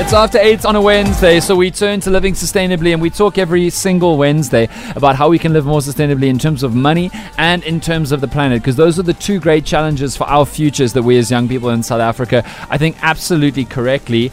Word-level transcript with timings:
It's 0.00 0.14
after 0.14 0.38
8 0.38 0.64
on 0.64 0.76
a 0.76 0.80
Wednesday, 0.80 1.40
so 1.40 1.54
we 1.54 1.70
turn 1.70 2.00
to 2.00 2.10
living 2.10 2.32
sustainably 2.32 2.94
and 2.94 3.02
we 3.02 3.10
talk 3.10 3.36
every 3.36 3.68
single 3.68 4.16
Wednesday 4.16 4.66
about 4.96 5.16
how 5.16 5.28
we 5.28 5.38
can 5.38 5.52
live 5.52 5.66
more 5.66 5.80
sustainably 5.80 6.28
in 6.28 6.38
terms 6.38 6.62
of 6.62 6.74
money 6.74 7.10
and 7.36 7.62
in 7.64 7.80
terms 7.80 8.10
of 8.10 8.22
the 8.22 8.28
planet, 8.28 8.62
because 8.62 8.76
those 8.76 8.98
are 8.98 9.02
the 9.02 9.12
two 9.12 9.38
great 9.38 9.66
challenges 9.66 10.16
for 10.16 10.24
our 10.24 10.46
futures 10.46 10.94
that 10.94 11.02
we 11.02 11.18
as 11.18 11.30
young 11.30 11.48
people 11.48 11.68
in 11.68 11.82
South 11.82 12.00
Africa, 12.00 12.42
I 12.70 12.78
think 12.78 12.96
absolutely 13.02 13.66
correctly, 13.66 14.30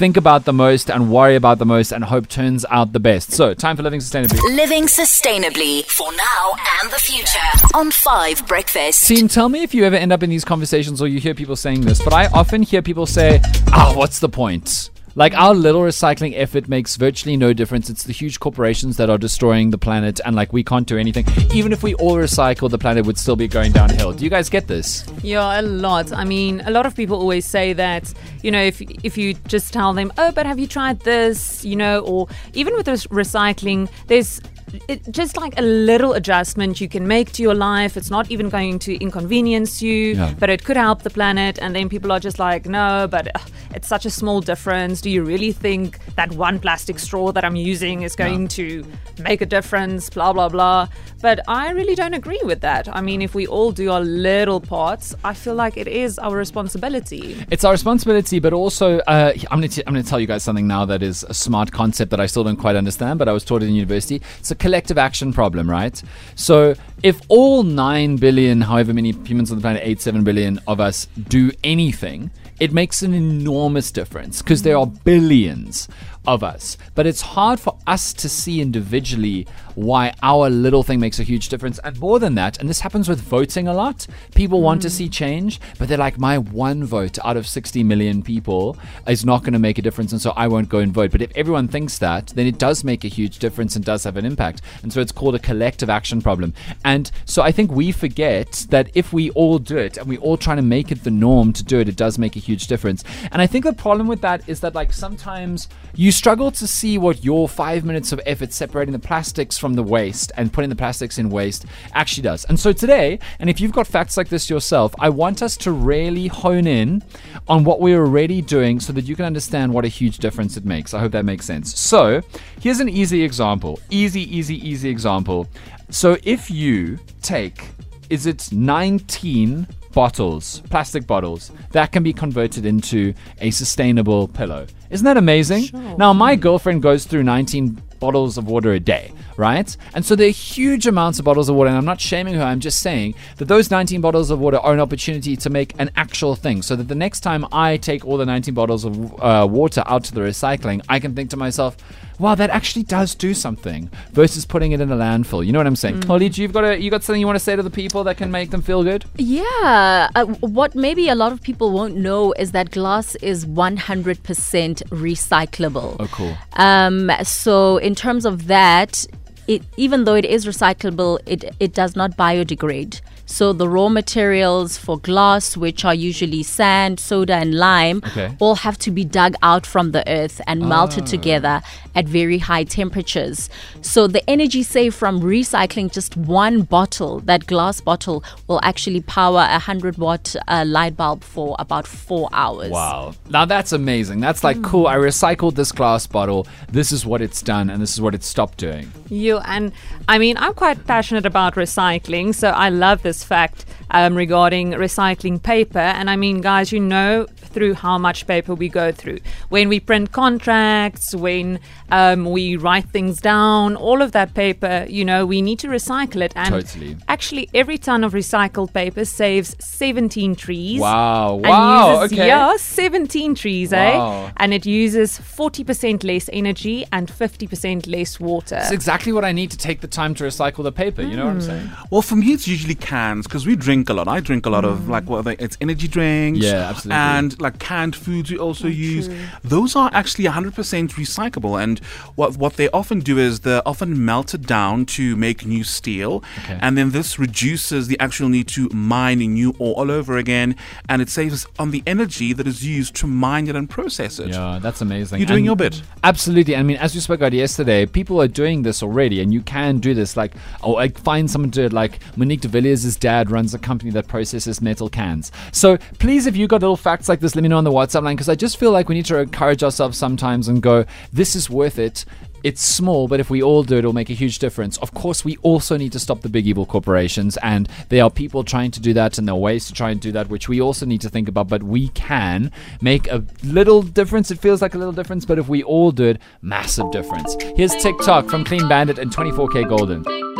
think 0.00 0.16
about 0.16 0.46
the 0.46 0.54
most 0.54 0.90
and 0.90 1.12
worry 1.12 1.36
about 1.36 1.58
the 1.58 1.66
most 1.66 1.92
and 1.92 2.02
hope 2.02 2.26
turns 2.26 2.64
out 2.70 2.94
the 2.94 3.00
best. 3.00 3.32
So, 3.32 3.52
time 3.52 3.76
for 3.76 3.82
living 3.82 4.00
sustainably. 4.00 4.40
Living 4.56 4.84
sustainably 4.84 5.84
for 5.84 6.10
now 6.12 6.54
and 6.82 6.90
the 6.90 6.98
future 6.98 7.76
on 7.76 7.90
5 7.90 8.46
Breakfast. 8.46 9.06
Team, 9.06 9.28
tell 9.28 9.50
me 9.50 9.62
if 9.62 9.74
you 9.74 9.84
ever 9.84 9.96
end 9.96 10.12
up 10.12 10.22
in 10.22 10.30
these 10.30 10.46
conversations 10.46 11.02
or 11.02 11.08
you 11.08 11.20
hear 11.20 11.34
people 11.34 11.56
saying 11.56 11.82
this, 11.82 12.02
but 12.02 12.14
I 12.14 12.28
often 12.28 12.62
hear 12.62 12.80
people 12.80 13.04
say, 13.04 13.42
ah, 13.72 13.92
what's 13.94 14.18
the 14.18 14.28
point? 14.28 14.90
Like 15.16 15.34
our 15.34 15.54
little 15.54 15.82
recycling 15.82 16.34
effort 16.36 16.68
makes 16.68 16.94
virtually 16.94 17.36
no 17.36 17.52
difference. 17.52 17.90
It's 17.90 18.04
the 18.04 18.12
huge 18.12 18.38
corporations 18.38 18.96
that 18.98 19.10
are 19.10 19.18
destroying 19.18 19.70
the 19.70 19.76
planet, 19.78 20.20
and 20.24 20.36
like 20.36 20.52
we 20.52 20.62
can't 20.62 20.86
do 20.86 20.96
anything. 20.96 21.26
Even 21.52 21.72
if 21.72 21.82
we 21.82 21.94
all 21.94 22.14
recycle, 22.14 22.70
the 22.70 22.78
planet 22.78 23.06
would 23.06 23.18
still 23.18 23.34
be 23.34 23.48
going 23.48 23.72
downhill. 23.72 24.12
Do 24.12 24.22
you 24.22 24.30
guys 24.30 24.48
get 24.48 24.68
this? 24.68 25.04
Yeah, 25.22 25.60
a 25.60 25.62
lot. 25.62 26.12
I 26.12 26.24
mean, 26.24 26.60
a 26.64 26.70
lot 26.70 26.86
of 26.86 26.94
people 26.94 27.16
always 27.18 27.44
say 27.44 27.72
that, 27.72 28.12
you 28.42 28.52
know, 28.52 28.62
if 28.62 28.80
if 28.80 29.18
you 29.18 29.34
just 29.48 29.72
tell 29.72 29.92
them, 29.92 30.12
"Oh, 30.16 30.30
but 30.30 30.46
have 30.46 30.60
you 30.60 30.68
tried 30.68 31.00
this?" 31.00 31.64
you 31.64 31.74
know, 31.74 32.00
or 32.00 32.28
even 32.54 32.74
with 32.76 32.86
this 32.86 33.08
recycling, 33.08 33.90
there's 34.06 34.40
it, 34.86 35.02
just 35.10 35.36
like 35.36 35.58
a 35.58 35.62
little 35.62 36.12
adjustment 36.12 36.80
you 36.80 36.88
can 36.88 37.08
make 37.08 37.32
to 37.32 37.42
your 37.42 37.56
life. 37.56 37.96
It's 37.96 38.10
not 38.10 38.30
even 38.30 38.48
going 38.48 38.78
to 38.80 38.94
inconvenience 39.02 39.82
you, 39.82 40.14
Yeah. 40.14 40.32
but 40.38 40.48
it 40.48 40.64
could 40.64 40.76
help 40.76 41.02
the 41.02 41.10
planet. 41.10 41.58
And 41.60 41.74
then 41.74 41.88
people 41.88 42.12
are 42.12 42.20
just 42.20 42.38
like, 42.38 42.66
no, 42.66 43.08
but 43.10 43.26
uh, 43.34 43.40
it's 43.74 43.88
such 43.88 44.04
a 44.04 44.10
small 44.10 44.40
difference. 44.40 45.00
Do 45.00 45.10
you 45.10 45.22
really 45.22 45.52
think 45.52 45.98
that 46.16 46.32
one 46.32 46.58
plastic 46.58 46.98
straw 46.98 47.32
that 47.32 47.44
I'm 47.44 47.56
using 47.56 48.02
is 48.02 48.16
going 48.16 48.48
to 48.48 48.84
make 49.18 49.40
a 49.40 49.46
difference? 49.46 50.10
Blah, 50.10 50.32
blah, 50.32 50.48
blah. 50.48 50.88
But 51.22 51.40
I 51.48 51.70
really 51.70 51.94
don't 51.94 52.14
agree 52.14 52.40
with 52.44 52.60
that. 52.62 52.88
I 52.94 53.00
mean, 53.00 53.22
if 53.22 53.34
we 53.34 53.46
all 53.46 53.72
do 53.72 53.90
our 53.90 54.00
little 54.00 54.60
parts, 54.60 55.14
I 55.22 55.34
feel 55.34 55.54
like 55.54 55.76
it 55.76 55.88
is 55.88 56.18
our 56.18 56.36
responsibility. 56.36 57.36
It's 57.50 57.64
our 57.64 57.72
responsibility, 57.72 58.38
but 58.38 58.52
also 58.52 58.98
uh, 59.00 59.32
I'm 59.50 59.60
going 59.60 59.70
to 59.70 59.86
I'm 59.86 59.94
going 59.94 60.04
to 60.04 60.10
tell 60.10 60.20
you 60.20 60.26
guys 60.26 60.42
something 60.42 60.66
now 60.66 60.84
that 60.86 61.02
is 61.02 61.24
a 61.24 61.34
smart 61.34 61.72
concept 61.72 62.10
that 62.10 62.20
I 62.20 62.26
still 62.26 62.44
don't 62.44 62.56
quite 62.56 62.76
understand, 62.76 63.18
but 63.18 63.28
I 63.28 63.32
was 63.32 63.44
taught 63.44 63.62
it 63.62 63.66
in 63.66 63.74
university. 63.74 64.22
It's 64.38 64.50
a 64.50 64.54
collective 64.54 64.98
action 64.98 65.32
problem, 65.32 65.70
right? 65.70 66.02
So 66.34 66.74
if 67.02 67.20
all 67.28 67.62
nine 67.62 68.16
billion, 68.16 68.62
however 68.62 68.92
many 68.92 69.12
humans 69.12 69.50
on 69.50 69.58
the 69.58 69.62
planet, 69.62 69.82
eight 69.84 70.00
seven 70.00 70.24
billion 70.24 70.58
of 70.66 70.80
us 70.80 71.06
do 71.28 71.50
anything, 71.62 72.30
it 72.58 72.72
makes 72.72 73.02
an 73.02 73.14
enormous 73.14 73.59
difference 73.94 74.42
because 74.42 74.62
there 74.62 74.76
are 74.76 74.86
billions 74.86 75.88
of 76.26 76.42
us. 76.42 76.76
But 76.94 77.06
it's 77.06 77.20
hard 77.20 77.60
for 77.60 77.78
us 77.86 78.12
to 78.14 78.28
see 78.28 78.60
individually 78.60 79.46
why 79.74 80.12
our 80.22 80.50
little 80.50 80.82
thing 80.82 81.00
makes 81.00 81.18
a 81.18 81.22
huge 81.22 81.48
difference. 81.48 81.78
And 81.82 81.98
more 81.98 82.18
than 82.18 82.34
that, 82.34 82.58
and 82.58 82.68
this 82.68 82.80
happens 82.80 83.08
with 83.08 83.20
voting 83.20 83.66
a 83.66 83.74
lot, 83.74 84.06
people 84.34 84.60
want 84.60 84.82
to 84.82 84.88
mm. 84.88 84.92
see 84.92 85.08
change, 85.08 85.60
but 85.78 85.88
they're 85.88 85.98
like, 85.98 86.18
my 86.18 86.38
one 86.38 86.84
vote 86.84 87.18
out 87.24 87.36
of 87.36 87.46
60 87.46 87.82
million 87.84 88.22
people 88.22 88.76
is 89.06 89.24
not 89.24 89.42
going 89.42 89.52
to 89.52 89.58
make 89.58 89.78
a 89.78 89.82
difference. 89.82 90.12
And 90.12 90.20
so 90.20 90.32
I 90.36 90.48
won't 90.48 90.68
go 90.68 90.78
and 90.78 90.92
vote. 90.92 91.12
But 91.12 91.22
if 91.22 91.32
everyone 91.34 91.68
thinks 91.68 91.98
that, 91.98 92.28
then 92.28 92.46
it 92.46 92.58
does 92.58 92.84
make 92.84 93.04
a 93.04 93.08
huge 93.08 93.38
difference 93.38 93.76
and 93.76 93.84
does 93.84 94.04
have 94.04 94.16
an 94.16 94.26
impact. 94.26 94.62
And 94.82 94.92
so 94.92 95.00
it's 95.00 95.12
called 95.12 95.34
a 95.34 95.38
collective 95.38 95.88
action 95.88 96.20
problem. 96.20 96.52
And 96.84 97.10
so 97.24 97.42
I 97.42 97.52
think 97.52 97.70
we 97.70 97.92
forget 97.92 98.66
that 98.70 98.90
if 98.94 99.12
we 99.12 99.30
all 99.30 99.58
do 99.58 99.78
it 99.78 99.96
and 99.96 100.06
we 100.06 100.18
all 100.18 100.36
try 100.36 100.54
to 100.54 100.62
make 100.62 100.92
it 100.92 101.04
the 101.04 101.10
norm 101.10 101.52
to 101.54 101.64
do 101.64 101.80
it, 101.80 101.88
it 101.88 101.96
does 101.96 102.18
make 102.18 102.36
a 102.36 102.40
huge 102.40 102.66
difference. 102.66 103.04
And 103.32 103.40
I 103.40 103.46
think 103.46 103.64
the 103.64 103.72
problem 103.72 104.06
with 104.08 104.20
that 104.20 104.46
is 104.48 104.60
that, 104.60 104.74
like, 104.74 104.92
sometimes 104.92 105.68
you 105.94 106.12
struggle 106.20 106.50
to 106.50 106.66
see 106.66 106.98
what 106.98 107.24
your 107.24 107.48
five 107.48 107.82
minutes 107.82 108.12
of 108.12 108.20
effort 108.26 108.52
separating 108.52 108.92
the 108.92 108.98
plastics 108.98 109.56
from 109.56 109.72
the 109.72 109.82
waste 109.82 110.30
and 110.36 110.52
putting 110.52 110.68
the 110.68 110.76
plastics 110.76 111.16
in 111.16 111.30
waste 111.30 111.64
actually 111.94 112.22
does. 112.22 112.44
And 112.44 112.60
so 112.60 112.74
today, 112.74 113.18
and 113.38 113.48
if 113.48 113.58
you've 113.58 113.72
got 113.72 113.86
facts 113.86 114.18
like 114.18 114.28
this 114.28 114.50
yourself, 114.50 114.94
I 114.98 115.08
want 115.08 115.40
us 115.40 115.56
to 115.56 115.72
really 115.72 116.26
hone 116.26 116.66
in 116.66 117.02
on 117.48 117.64
what 117.64 117.80
we're 117.80 118.04
already 118.04 118.42
doing 118.42 118.80
so 118.80 118.92
that 118.92 119.06
you 119.06 119.16
can 119.16 119.24
understand 119.24 119.72
what 119.72 119.86
a 119.86 119.88
huge 119.88 120.18
difference 120.18 120.58
it 120.58 120.66
makes. 120.66 120.92
I 120.92 121.00
hope 121.00 121.12
that 121.12 121.24
makes 121.24 121.46
sense. 121.46 121.80
So 121.80 122.20
here's 122.60 122.80
an 122.80 122.90
easy 122.90 123.22
example. 123.22 123.80
Easy, 123.88 124.20
easy, 124.36 124.56
easy 124.56 124.90
example. 124.90 125.48
So 125.88 126.18
if 126.22 126.50
you 126.50 126.98
take, 127.22 127.64
is 128.10 128.26
it 128.26 128.52
19 128.52 129.66
bottles, 129.92 130.62
plastic 130.70 131.06
bottles, 131.06 131.50
that 131.72 131.92
can 131.92 132.02
be 132.02 132.12
converted 132.12 132.64
into 132.64 133.14
a 133.40 133.50
sustainable 133.50 134.28
pillow. 134.28 134.66
Isn't 134.90 135.04
that 135.04 135.16
amazing? 135.16 135.70
Now, 135.96 136.12
my 136.12 136.36
girlfriend 136.36 136.82
goes 136.82 137.04
through 137.04 137.22
19 137.22 137.80
bottles 138.00 138.38
of 138.38 138.46
water 138.48 138.72
a 138.72 138.80
day, 138.80 139.12
right? 139.36 139.76
And 139.94 140.04
so 140.04 140.16
there 140.16 140.28
are 140.28 140.32
huge 140.32 140.86
amounts 140.86 141.18
of 141.18 141.24
bottles 141.24 141.48
of 141.48 141.54
water, 141.56 141.68
and 141.68 141.76
I'm 141.76 141.84
not 141.84 142.00
shaming 142.00 142.34
her, 142.34 142.42
I'm 142.42 142.60
just 142.60 142.80
saying 142.80 143.14
that 143.36 143.44
those 143.44 143.70
19 143.70 144.00
bottles 144.00 144.30
of 144.30 144.40
water 144.40 144.58
are 144.58 144.72
an 144.72 144.80
opportunity 144.80 145.36
to 145.36 145.50
make 145.50 145.74
an 145.78 145.90
actual 145.96 146.34
thing. 146.34 146.62
So 146.62 146.76
that 146.76 146.88
the 146.88 146.94
next 146.94 147.20
time 147.20 147.46
I 147.52 147.76
take 147.76 148.04
all 148.04 148.16
the 148.16 148.26
19 148.26 148.54
bottles 148.54 148.84
of 148.84 149.22
uh, 149.22 149.46
water 149.48 149.82
out 149.86 150.04
to 150.04 150.14
the 150.14 150.20
recycling, 150.22 150.82
I 150.88 150.98
can 150.98 151.14
think 151.14 151.30
to 151.30 151.36
myself, 151.36 151.76
wow, 152.20 152.34
that 152.34 152.50
actually 152.50 152.82
does 152.82 153.14
do 153.14 153.34
something 153.34 153.90
versus 154.12 154.44
putting 154.44 154.72
it 154.72 154.80
in 154.80 154.92
a 154.92 154.96
landfill. 154.96 155.44
You 155.44 155.52
know 155.52 155.58
what 155.58 155.66
I'm 155.66 155.76
saying? 155.76 156.02
Holly, 156.02 156.28
do 156.28 156.42
you've 156.42 156.52
got 156.52 156.64
a, 156.64 156.80
you 156.80 156.90
got 156.90 157.02
something 157.02 157.20
you 157.20 157.26
want 157.26 157.36
to 157.36 157.44
say 157.44 157.56
to 157.56 157.62
the 157.62 157.70
people 157.70 158.04
that 158.04 158.16
can 158.16 158.30
make 158.30 158.50
them 158.50 158.62
feel 158.62 158.84
good? 158.84 159.04
Yeah. 159.16 160.08
Uh, 160.14 160.26
what 160.40 160.74
maybe 160.74 161.08
a 161.08 161.14
lot 161.14 161.32
of 161.32 161.42
people 161.42 161.72
won't 161.72 161.96
know 161.96 162.32
is 162.32 162.52
that 162.52 162.70
glass 162.70 163.14
is 163.16 163.46
100% 163.46 164.18
recyclable. 164.18 165.96
Oh, 165.98 166.06
cool. 166.08 166.36
Um, 166.54 167.10
so 167.22 167.78
in 167.78 167.94
terms 167.94 168.26
of 168.26 168.46
that, 168.48 169.06
it 169.48 169.62
even 169.76 170.04
though 170.04 170.14
it 170.14 170.24
is 170.24 170.46
recyclable, 170.46 171.18
it 171.26 171.56
it 171.58 171.74
does 171.74 171.96
not 171.96 172.16
biodegrade. 172.16 173.00
So 173.36 173.52
the 173.52 173.68
raw 173.68 173.88
materials 173.88 174.76
for 174.84 174.98
glass, 174.98 175.56
which 175.56 175.84
are 175.84 175.94
usually 175.94 176.42
sand, 176.42 176.98
soda, 176.98 177.34
and 177.36 177.54
lime, 177.54 177.98
Okay. 178.08 178.28
all 178.40 178.56
have 178.66 178.76
to 178.78 178.90
be 178.90 179.04
dug 179.04 179.34
out 179.50 179.64
from 179.66 179.92
the 179.92 180.02
earth 180.18 180.40
and 180.48 180.56
melted 180.74 181.04
Ah. 181.04 181.14
together 181.16 181.62
at 181.94 182.06
very 182.08 182.38
high 182.38 182.64
temperatures. 182.64 183.48
So 183.92 184.00
the 184.16 184.22
energy 184.28 184.62
saved 184.64 184.96
from 184.96 185.20
recycling 185.20 185.92
just 185.92 186.16
one 186.16 186.62
bottle, 186.62 187.20
that 187.30 187.46
glass 187.46 187.80
bottle, 187.80 188.18
will 188.48 188.60
actually 188.62 189.00
power 189.02 189.46
a 189.58 189.60
hundred 189.60 189.96
watt 189.98 190.34
uh, 190.48 190.64
light 190.66 190.96
bulb 190.96 191.22
for 191.22 191.54
about 191.58 191.86
four 191.86 192.28
hours. 192.32 192.70
Wow. 192.70 193.14
Now 193.28 193.44
that's 193.44 193.72
amazing. 193.72 194.18
That's 194.20 194.42
like 194.42 194.60
cool. 194.62 194.86
I 194.88 194.96
recycled 194.96 195.54
this 195.54 195.70
glass 195.72 196.06
bottle. 196.06 196.46
This 196.70 196.90
is 196.90 197.06
what 197.06 197.20
it's 197.22 197.42
done 197.42 197.70
and 197.70 197.80
this 197.80 197.92
is 197.94 198.00
what 198.00 198.14
it 198.14 198.24
stopped 198.24 198.58
doing. 198.58 198.90
You 199.08 199.38
and 199.38 199.72
I 200.08 200.18
mean, 200.18 200.36
I'm 200.36 200.54
quite 200.54 200.84
passionate 200.86 201.26
about 201.26 201.54
recycling, 201.54 202.34
so 202.34 202.48
I 202.50 202.68
love 202.70 203.02
this 203.02 203.19
fact 203.24 203.64
um, 203.90 204.14
regarding 204.16 204.72
recycling 204.72 205.42
paper. 205.42 205.78
And 205.78 206.10
I 206.10 206.16
mean, 206.16 206.40
guys, 206.40 206.72
you 206.72 206.80
know 206.80 207.26
through 207.50 207.74
how 207.74 207.98
much 207.98 208.26
paper 208.26 208.54
we 208.54 208.68
go 208.68 208.92
through 208.92 209.18
when 209.48 209.68
we 209.68 209.80
print 209.80 210.12
contracts, 210.12 211.14
when 211.14 211.58
um, 211.90 212.24
we 212.30 212.56
write 212.56 212.88
things 212.90 213.20
down, 213.20 213.76
all 213.76 214.02
of 214.02 214.12
that 214.12 214.34
paper. 214.34 214.86
You 214.88 215.04
know, 215.04 215.26
we 215.26 215.42
need 215.42 215.58
to 215.60 215.68
recycle 215.68 216.22
it. 216.22 216.32
And 216.36 216.54
Totally. 216.54 216.96
actually, 217.08 217.48
every 217.52 217.78
ton 217.78 218.04
of 218.04 218.12
recycled 218.12 218.72
paper 218.72 219.04
saves 219.04 219.56
17 219.58 220.36
trees. 220.36 220.80
Wow. 220.80 221.34
Wow. 221.36 222.02
uses, 222.02 222.12
okay. 222.12 222.28
Yeah, 222.28 222.56
17 222.56 223.34
trees, 223.34 223.72
Wow. 223.72 224.26
eh? 224.26 224.32
And 224.36 224.54
it 224.54 224.66
uses 224.66 225.18
40% 225.18 226.04
less 226.04 226.30
energy 226.32 226.84
and 226.92 227.08
50% 227.08 227.88
less 227.88 228.20
water. 228.20 228.56
That's 228.56 228.70
exactly 228.70 229.12
what 229.12 229.24
I 229.24 229.32
need 229.32 229.50
to 229.50 229.56
take 229.58 229.80
the 229.80 229.88
time 229.88 230.14
to 230.16 230.24
recycle 230.24 230.62
the 230.62 230.72
paper. 230.72 231.02
You 231.02 231.16
know 231.16 231.26
what 231.26 231.32
I'm 231.32 231.40
saying? 231.40 231.70
Well, 231.90 232.02
for 232.02 232.16
me, 232.16 232.32
it's 232.32 232.46
usually 232.46 232.74
cans 232.74 233.09
because 233.18 233.46
we 233.46 233.56
drink 233.56 233.88
a 233.90 233.94
lot. 233.94 234.08
I 234.08 234.20
drink 234.20 234.46
a 234.46 234.50
lot 234.50 234.64
of 234.64 234.88
like 234.88 235.08
whether 235.08 235.34
it's 235.38 235.56
energy 235.60 235.88
drinks, 235.88 236.40
Yeah, 236.40 236.68
absolutely. 236.70 236.92
and 236.96 237.40
like 237.40 237.58
canned 237.58 237.94
foods 237.96 238.30
we 238.30 238.38
also 238.38 238.68
use. 238.68 239.08
Those 239.44 239.76
are 239.76 239.90
actually 239.92 240.24
100% 240.24 240.52
recyclable, 240.94 241.62
and 241.62 241.78
what 242.16 242.36
what 242.36 242.54
they 242.56 242.68
often 242.70 243.00
do 243.00 243.18
is 243.18 243.40
they're 243.40 243.66
often 243.66 244.04
melted 244.04 244.46
down 244.46 244.86
to 244.86 245.16
make 245.16 245.44
new 245.46 245.64
steel, 245.64 246.22
Okay. 246.44 246.58
and 246.60 246.76
then 246.78 246.90
this 246.90 247.18
reduces 247.18 247.88
the 247.88 247.98
actual 248.00 248.28
need 248.28 248.48
to 248.48 248.68
mine 248.72 249.20
a 249.22 249.26
new 249.26 249.54
ore 249.58 249.74
all 249.74 249.90
over 249.90 250.16
again, 250.16 250.56
and 250.88 251.00
it 251.02 251.08
saves 251.08 251.46
on 251.58 251.70
the 251.70 251.82
energy 251.86 252.32
that 252.32 252.46
is 252.46 252.64
used 252.66 252.94
to 252.96 253.06
mine 253.06 253.48
it 253.48 253.56
and 253.56 253.68
process 253.70 254.18
it. 254.18 254.28
Yeah, 254.28 254.58
that's 254.62 254.80
amazing. 254.80 255.18
You're 255.18 255.26
doing 255.26 255.38
And- 255.40 255.46
your 255.46 255.56
bit. 255.56 255.82
Absolutely. 256.04 256.56
I 256.56 256.62
mean, 256.62 256.76
as 256.76 256.94
we 256.94 257.00
spoke 257.00 257.20
about 257.20 257.32
yesterday, 257.32 257.86
people 257.86 258.20
are 258.20 258.28
doing 258.28 258.62
this 258.62 258.82
already, 258.82 259.20
and 259.20 259.32
you 259.32 259.40
can 259.42 259.78
do 259.78 259.94
this. 259.94 260.16
Like, 260.16 260.32
oh, 260.62 260.72
like 260.72 260.98
find 260.98 261.30
someone 261.30 261.50
to 261.52 261.60
do 261.60 261.66
it. 261.66 261.72
Like 261.72 261.98
Monique 262.16 262.40
de 262.42 262.48
Villiers 262.48 262.84
is 262.84 262.96
dad 263.00 263.30
runs 263.30 263.54
a 263.54 263.58
company 263.58 263.90
that 263.90 264.06
processes 264.06 264.60
metal 264.60 264.88
cans. 264.88 265.32
So 265.52 265.78
please, 265.98 266.26
if 266.26 266.36
you 266.36 266.46
got 266.46 266.60
little 266.60 266.76
facts 266.76 267.08
like 267.08 267.20
this, 267.20 267.34
let 267.34 267.42
me 267.42 267.48
know 267.48 267.58
on 267.58 267.64
the 267.64 267.72
WhatsApp 267.72 268.02
line 268.02 268.16
because 268.16 268.28
I 268.28 268.34
just 268.34 268.58
feel 268.58 268.70
like 268.70 268.88
we 268.88 268.94
need 268.94 269.06
to 269.06 269.18
encourage 269.18 269.62
ourselves 269.62 269.98
sometimes 269.98 270.48
and 270.48 270.62
go, 270.62 270.84
this 271.12 271.34
is 271.34 271.50
worth 271.50 271.78
it. 271.78 272.04
It's 272.42 272.62
small, 272.62 273.06
but 273.06 273.20
if 273.20 273.28
we 273.28 273.42
all 273.42 273.62
do 273.62 273.74
it, 273.74 273.80
it'll 273.80 273.92
make 273.92 274.08
a 274.08 274.14
huge 274.14 274.38
difference. 274.38 274.78
Of 274.78 274.94
course, 274.94 275.24
we 275.26 275.36
also 275.42 275.76
need 275.76 275.92
to 275.92 275.98
stop 275.98 276.22
the 276.22 276.30
big 276.30 276.46
evil 276.46 276.64
corporations, 276.64 277.36
and 277.42 277.68
there 277.90 278.02
are 278.02 278.10
people 278.10 278.44
trying 278.44 278.70
to 278.70 278.80
do 278.80 278.94
that, 278.94 279.18
and 279.18 279.28
there 279.28 279.34
are 279.34 279.38
ways 279.38 279.66
to 279.66 279.74
try 279.74 279.90
and 279.90 280.00
do 280.00 280.10
that, 280.12 280.30
which 280.30 280.48
we 280.48 280.58
also 280.58 280.86
need 280.86 281.02
to 281.02 281.10
think 281.10 281.28
about. 281.28 281.48
But 281.48 281.62
we 281.62 281.88
can 281.88 282.50
make 282.80 283.08
a 283.08 283.22
little 283.44 283.82
difference. 283.82 284.30
It 284.30 284.38
feels 284.38 284.62
like 284.62 284.74
a 284.74 284.78
little 284.78 284.94
difference, 284.94 285.26
but 285.26 285.38
if 285.38 285.48
we 285.48 285.62
all 285.62 285.92
do 285.92 286.04
it, 286.04 286.18
massive 286.40 286.90
difference. 286.90 287.36
Here's 287.56 287.76
Tick 287.76 287.96
Tock 288.02 288.30
from 288.30 288.44
Clean 288.44 288.66
Bandit 288.66 288.98
and 288.98 289.14
24kGoldn. 289.14 290.39